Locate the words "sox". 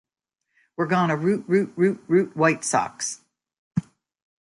2.63-3.21